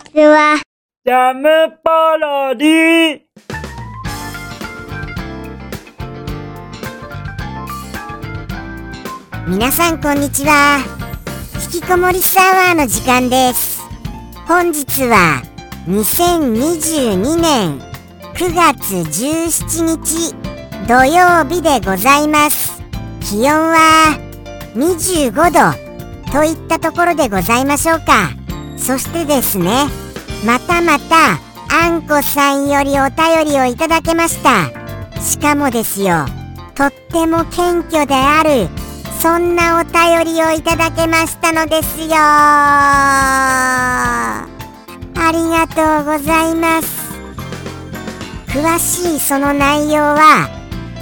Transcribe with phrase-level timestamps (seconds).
[0.00, 0.60] ちは。
[1.04, 1.48] ジャム
[1.82, 3.20] パロディ。
[9.48, 10.78] 皆さんこんにちは。
[11.74, 13.80] 引きこもりサワーの時間です。
[14.46, 15.42] 本日は
[15.86, 17.78] 2022年
[18.34, 20.34] 9月17日
[20.86, 22.80] 土曜日でございます。
[23.20, 24.18] 気温は
[24.74, 28.39] 25度といったところでございましょうか
[28.80, 29.86] そしてですね
[30.44, 31.38] またまた
[31.72, 34.72] あんこさんよりお便りをいただけました。
[35.20, 36.26] しかもですよ
[36.74, 38.68] とっても謙虚である
[39.20, 42.08] そんなお便りをいただけましたのですよ。
[42.16, 44.46] あ
[45.30, 47.10] りがとうございます。
[48.48, 50.48] 詳しいその内容は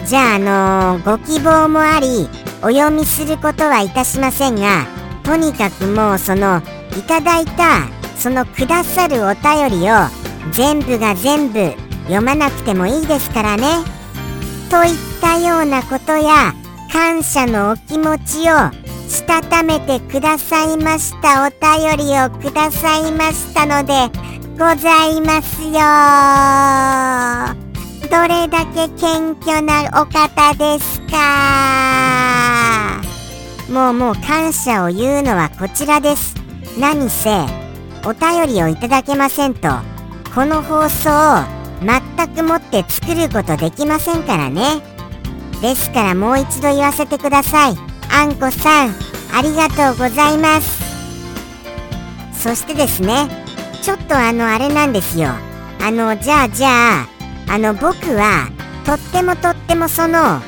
[0.05, 2.29] じゃああのご希望もあり
[2.61, 4.85] お読みすることはいたしませんが
[5.23, 6.61] とにかくもうその
[6.97, 9.95] いただいたそのくださるお便りを
[10.53, 11.73] 全部が全部
[12.05, 13.65] 読まなくてもいいですからね。
[14.71, 16.55] といったようなことや
[16.93, 18.71] 感謝のお気持ちを
[19.09, 24.11] したためてくださいましたお便りをくださいましたので
[24.53, 25.71] ございますよ。
[28.11, 31.17] どれだけ謙虚なお方ですか？
[33.71, 36.38] もうもう感謝を言うのはこちらです。
[36.79, 37.31] 何せ
[38.07, 39.69] お便りをいただけませんと
[40.33, 44.81] この放送を全くもって作ることできませんからね。
[45.61, 47.75] ですからもう一度言わせてください。
[48.13, 48.95] あんこさん
[49.35, 50.81] ありがとうございます。
[52.33, 53.29] そしてですね
[53.83, 55.31] ちょっとあのあれなんですよ。
[55.81, 57.09] あのじゃあじゃあ
[57.49, 58.49] あの僕は
[58.85, 60.41] とってもとってもその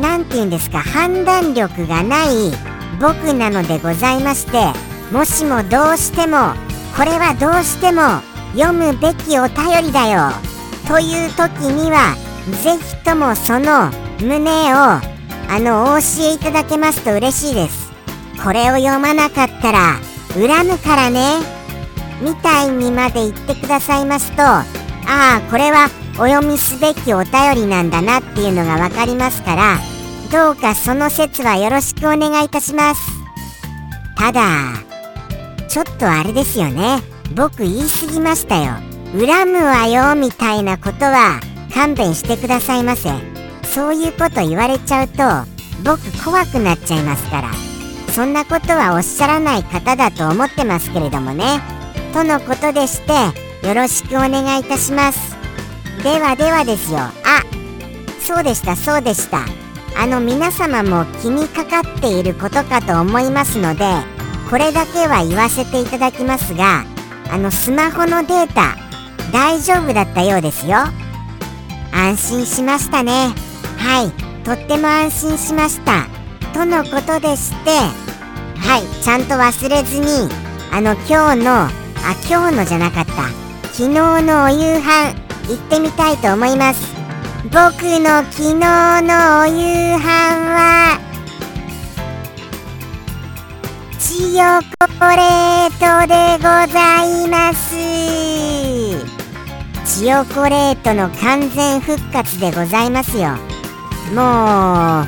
[0.00, 2.52] 何て言うんですか判断力がない
[3.00, 6.54] 僕なのでございましてもしもどうしても
[6.96, 8.02] これはどうしても
[8.58, 10.30] 読むべきお便りだよ。
[10.88, 12.16] という時には
[12.62, 15.00] ぜひともその胸をあ
[15.60, 17.92] のお教えいただけますと嬉しいです。
[18.42, 20.00] これを読まなかったら
[20.34, 21.62] 恨むからね。
[22.22, 24.64] みたいにまで言ってくださいますとあ
[25.06, 29.78] あこれはお読みすべきお便りなんだなっていうのが分かりますから
[30.30, 33.02] どうかその説はよろしくお願いいたします。
[34.16, 34.91] ただ
[35.72, 37.00] ちょっとあれですよね。
[37.34, 38.74] 僕言い過ぎましたよ。
[39.18, 41.40] 恨むわよみたいなことは
[41.72, 43.08] 勘弁してくださいませ。
[43.64, 45.22] そういうこと言われちゃうと
[45.82, 47.50] 僕怖くなっちゃいますから。
[48.12, 51.62] そんなことはおっしゃらない方だと思ってますけれどもね。
[52.12, 55.34] とのことでしてよろしくお願いいたします。
[56.04, 56.98] ではではですよ。
[56.98, 57.12] あ
[58.20, 59.38] そうでしたそうでした。
[59.98, 64.11] あの皆様も気にかかっていることかと思いますので
[64.52, 66.84] これだけは言わせていただきますが
[67.30, 68.76] あのスマホのデータ
[69.32, 70.76] 大丈夫だったようですよ。
[71.90, 73.28] 安心しましたね。
[73.78, 74.10] はい。
[74.44, 76.06] とっても安心しました。
[76.52, 77.70] とのことでして
[78.60, 79.02] はい。
[79.02, 80.28] ちゃんと忘れずに
[80.70, 81.70] あの今日のあ
[82.28, 83.30] 今日のじゃなかった。
[83.72, 85.14] 昨日のお夕飯
[85.48, 86.94] 行ってみたいと思います。
[87.44, 88.54] 僕の昨日
[89.00, 91.11] のお夕飯は
[94.04, 94.44] チヨ
[94.98, 96.42] コレートでご
[96.72, 97.76] ざいます。
[99.86, 103.28] チヨコレートの完全復活でございますよ。
[104.10, 105.06] もうま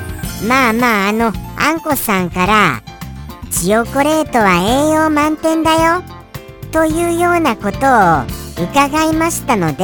[0.69, 2.81] あまああのあんこさんから
[3.51, 6.01] チヨコレートは栄養満点だよ。
[6.71, 8.23] というようなことを
[8.63, 9.83] 伺いましたので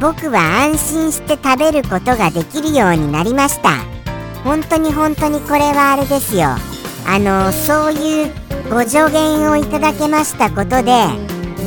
[0.00, 3.76] 僕は安心して食べることができるようになりました。
[4.42, 6.56] 本当に本当にこれはあれですよ。
[7.06, 8.32] あのそういう
[8.70, 10.92] ご助言をいただけましたことで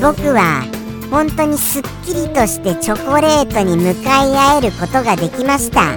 [0.01, 0.63] 僕は
[1.09, 5.95] 本当にすっきりとしてチョコレートに向かい合えることができました。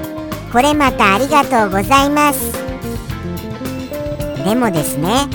[0.53, 2.53] これまたありがとうございます。
[4.45, 5.27] でもですね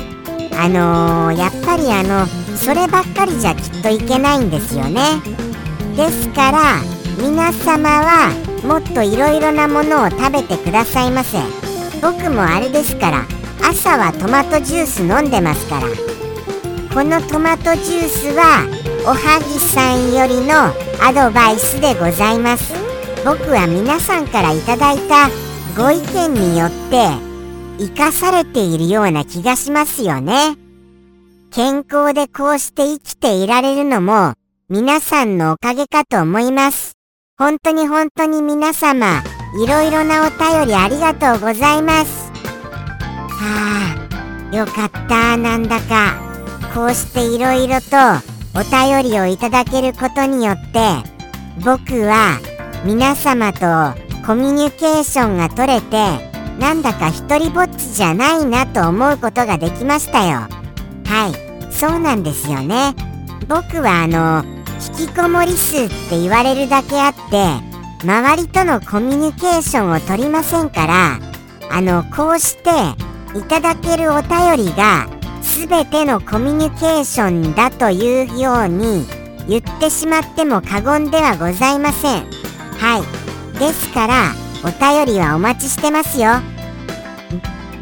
[0.57, 2.25] あのー、やっぱりあの
[2.57, 5.01] そればっかりじゃきっといけないんですよね。
[5.95, 6.81] ですから
[7.17, 8.31] 皆様は
[8.63, 11.37] もっといろいろなものを食べてくださいませ。
[12.01, 13.25] 僕もあれですから
[13.67, 15.87] 朝はトマトジュース飲んでますから。
[16.93, 18.63] このトマトジュースは
[19.05, 20.71] おはぎさんよりの
[21.03, 22.73] アドバイスでございます。
[23.25, 25.29] 僕は皆さんからいただいた
[25.75, 27.09] ご意見によって
[27.79, 30.55] 生かされているような気がしますよね。
[31.51, 34.33] 健康でこうして生きていられるのも
[34.69, 36.93] 皆さんのおかげかと思います。
[37.35, 39.23] 本当に本当に皆様
[39.61, 42.24] いろいろなお便りありがとうございます。
[43.35, 43.95] は
[44.51, 46.25] あよかったなんだか。
[46.75, 47.95] こうしていろいろと
[48.53, 50.79] お便りをいただけることによって
[51.63, 52.37] 僕は
[52.83, 53.59] 皆様と
[54.27, 55.95] コミュニケーションが取れて
[56.59, 60.49] なんだか一人ぼっちじゃないなと思うことができましたよ。
[61.05, 62.93] はいそうなんですよね。
[63.47, 64.43] 僕はあの
[64.99, 71.19] 引きこもり数って言われるだけあって周りとのコミュニケーションを取りませんから
[71.71, 72.71] あのこうして
[73.35, 75.07] いただけるお便りが
[75.41, 79.05] 全てのコミュニケーションだというように
[79.47, 82.25] 言ってしまっても過言ではございません。
[82.77, 83.59] はい。
[83.59, 84.31] ですから
[84.63, 86.31] お便りはお待ちしてますよ。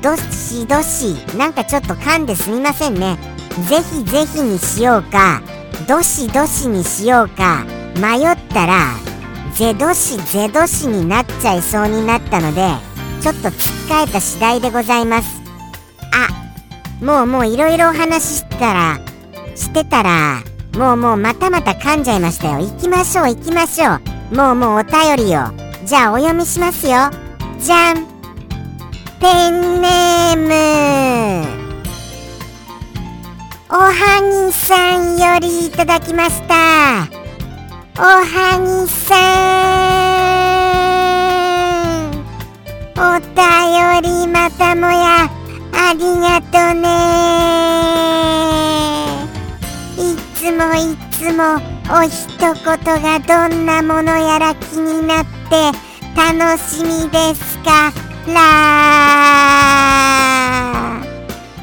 [0.01, 3.17] どしどしなんかちょっと噛んですみませんね。
[3.69, 5.41] ぜひぜひにしようか。
[5.87, 7.63] どしどしにしようか。
[7.95, 8.95] 迷ったら
[9.53, 12.67] ゼドシゼドシになっちゃいそうになったので
[13.21, 15.32] ちょっとつっかえた次第でございます。
[17.03, 18.99] もうもういろいろお話ししてたら
[19.55, 20.41] してたら
[20.77, 22.65] もうもうまたまた噛んじゃいましたよ。
[22.65, 23.95] 行きましょう行きましょ
[24.31, 24.35] う。
[24.35, 25.51] もうもうお便りを
[25.85, 27.11] じゃあお読みしますよ。
[27.59, 28.07] じゃん。
[29.19, 31.63] ペンネーム。
[33.69, 36.55] おはぎさんよりいただきました。
[37.97, 39.92] おはぎさん。
[51.95, 52.55] お一言
[53.03, 55.71] がどんなものやら気になって
[56.15, 57.93] 楽しみですか？
[58.25, 58.33] ら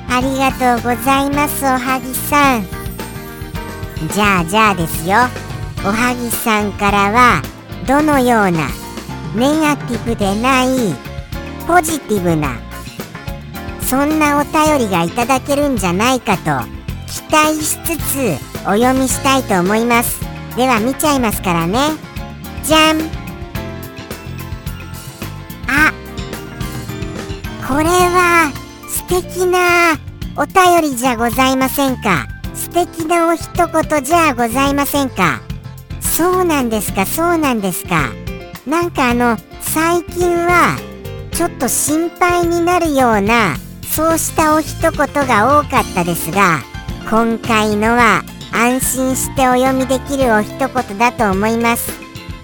[0.09, 2.65] ありがとうございますおはぎさん。
[4.15, 5.17] じゃあじゃあですよ。
[5.85, 7.43] おはぎさんからは
[7.89, 8.69] どのような
[9.35, 10.69] ネガティブでない
[11.67, 12.57] ポジティブな
[13.81, 16.45] そんなお便りがいただけるんじゃないかと
[17.09, 20.21] 期待しつつお読みしたいと思います。
[20.57, 21.79] では見ちゃいますからね。
[22.63, 23.01] じゃん
[25.67, 25.93] あ。
[27.67, 28.53] これは
[28.89, 29.97] 素敵な
[30.37, 32.27] お便りじゃございませんか？
[32.55, 35.41] 素敵なお一言じゃございませんか？
[36.01, 37.07] そうなんですか？
[37.07, 38.11] そうなんですか？
[38.67, 40.77] なんかあの最近は
[41.33, 46.61] ちょっと心配になるようなそうしたお一言が多かったですが
[47.09, 48.23] 今回のは
[48.61, 51.99] 安心してお読みできるお一言だと思います。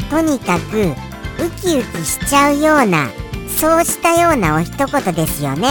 [0.08, 3.10] とにかくウキウキしちゃうような
[3.46, 5.68] そうしたようなお一言ですよね。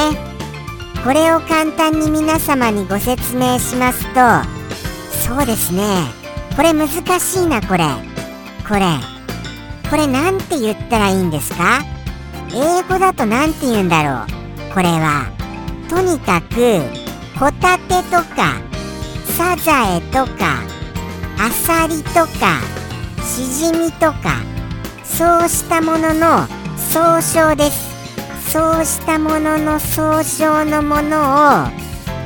[1.04, 4.22] これを簡単に皆様にご説明しますと
[5.28, 5.84] そうですね。
[6.56, 6.90] これ難
[7.20, 7.86] しいなこれ。
[8.68, 8.86] これ。
[9.90, 11.82] これなんて言ったらいいんですか？
[12.54, 14.26] 英語だと何て言うんだろ
[14.72, 14.74] う？
[14.76, 15.26] これは
[15.90, 16.82] とにかく
[17.40, 18.62] ホタテとか
[19.38, 20.64] サザエとか
[21.38, 22.62] アサリとか
[23.22, 24.42] シジミとか
[25.04, 26.48] そうしたものの
[26.78, 27.96] 総称です。
[28.52, 31.12] そうしたものの総称のものを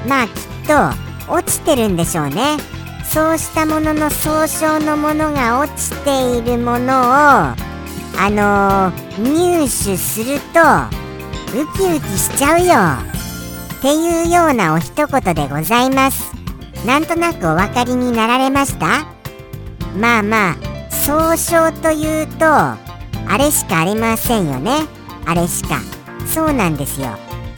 [0.08, 2.58] まあきっと落ちてるんでしょうね。
[3.04, 7.56] そうしたものの総称のものが落ちているものをあ
[8.30, 10.60] のー、入手すると
[11.60, 13.10] ウキウキしちゃうよ。
[13.80, 16.29] っていうようなお一言でございます。
[16.86, 19.06] なんとなくお分かりになられました？
[19.98, 20.56] まあまあ
[20.92, 22.78] 総称というとあ
[23.38, 24.72] れしかありませんよね。
[25.26, 25.80] あれしか。
[26.26, 27.08] そうなんですよ。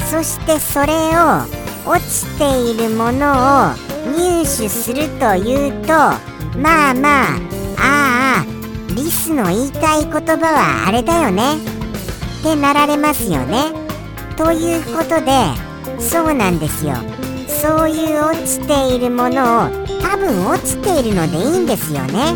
[0.10, 1.46] そしてそれを
[1.86, 3.74] 落ちているものを
[4.18, 5.94] 入手するというと
[6.58, 7.38] まあまあ
[7.78, 8.46] ああ
[8.90, 11.58] リスの言いたい言葉はあれだよね。
[11.58, 13.72] ってなられますよね。
[14.36, 15.32] ということで
[16.00, 16.96] そうなんですよ。
[17.62, 19.70] そういう落ちているものを
[20.02, 22.34] 多分落ちているのでいいんですよね。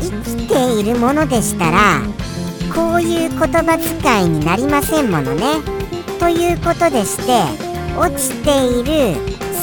[0.00, 2.00] 生きているものでしたら
[2.74, 5.60] こういう言葉遣いになりませんものね。
[6.18, 7.42] ということでして
[7.98, 8.82] 落ちてい
[9.14, 9.16] る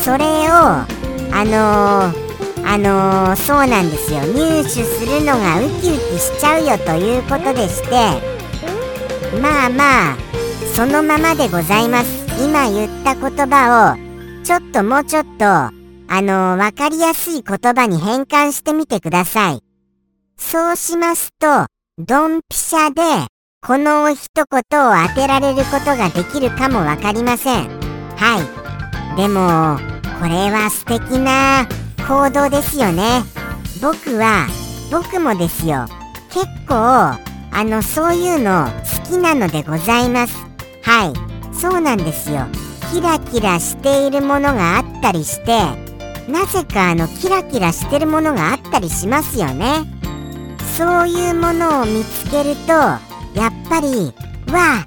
[0.03, 4.19] それをあのー、あのー、そうなんですよ。
[4.19, 7.95] 入手するのがウキウキしちゃうよということでして
[9.41, 10.17] まあまあ
[10.75, 12.21] そのままでございます。
[12.39, 14.10] 今言った言葉を
[14.51, 15.71] ちょっともうちょっとあ
[16.09, 19.63] のー、わかりやすい言葉に変換してみてください。
[20.35, 21.67] そうしますと
[21.97, 23.01] ドンピシャで
[23.65, 27.69] この一言を当てられることができるかもわかりません。
[28.17, 28.41] は
[29.13, 29.15] い。
[29.15, 29.79] でも
[30.19, 31.65] これは素敵な
[32.05, 33.21] 行動ですよね。
[33.81, 34.47] 僕は
[34.91, 35.85] 僕もですよ。
[36.29, 37.17] 結構あ
[37.53, 38.65] のそういうの
[39.05, 40.35] 好きなのでございます。
[40.83, 41.55] はい。
[41.55, 42.47] そうなんですよ。
[42.91, 45.57] キラキラしているものがあったりして
[46.29, 49.85] なぜかあのキラキラしてるものがあったりしますよね。
[50.77, 52.99] そういうものを見つけるとや
[53.47, 54.13] っぱり
[54.51, 54.85] わあ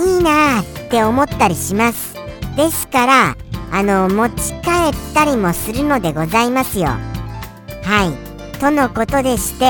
[0.00, 2.14] いいなあって思ったりします。
[2.56, 3.36] ですから
[3.70, 6.86] あの持ち帰ったりもするのでございますよ。
[6.86, 6.98] は
[8.54, 8.58] い。
[8.58, 9.66] とのことでして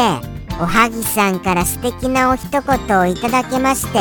[0.61, 3.99] おはぎさんから素敵なお一言をいただけまして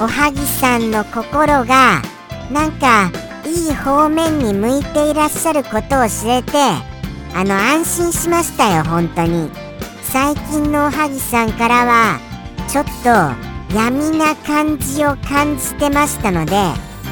[0.00, 2.02] おはぎさんの心が
[2.50, 3.10] なんか
[3.44, 6.52] いい方面に向いていらっしゃることを知れて
[7.34, 9.50] あの安心しましたよ本当に。
[10.02, 12.20] 最近のおはぎさんからは
[12.68, 16.52] ちょっと闇な感じを感じてましたので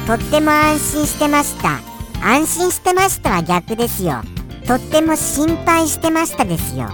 [0.07, 1.79] とっても安心してました。
[2.25, 4.21] 安心してましたは逆ですよ。
[4.65, 6.89] とっても心配してましたですよ。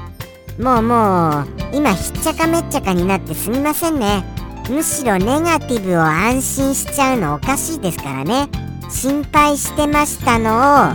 [0.59, 4.23] もうもう今ひっちゃかめっちゃかになってすみませんね。
[4.69, 8.47] むしろネガティブを安心しちゃうのおかしいですからね。
[8.89, 10.93] 心配してましたのを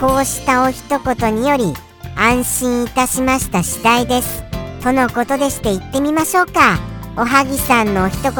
[0.00, 1.74] こうしたお一言により
[2.16, 4.42] 安心いたしました次第です。
[4.82, 6.78] とのことでして言ってみましょうか。
[7.16, 8.32] おはぎさんの一言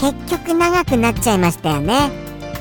[0.00, 2.10] 結局長くなっちゃいましたよね。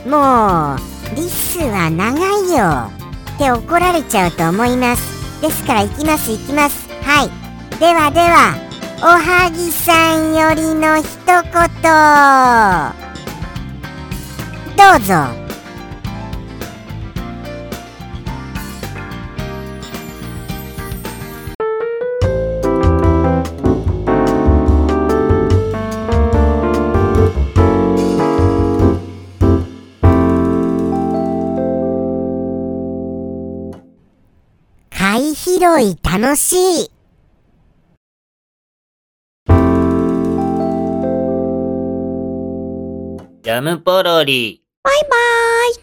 [0.05, 2.91] もうリスは長いよ
[3.35, 5.41] って怒られちゃうと思います。
[5.41, 6.87] ですから行きます行きます。
[7.03, 7.79] はい。
[7.79, 8.68] ではでは。
[9.01, 11.41] おはぎさんよりの一言。
[14.75, 15.13] どうぞ。
[34.89, 36.98] 貝拾い楽しい。
[43.49, 44.61] ジャムポロリ。
[44.83, 45.73] バイバーイ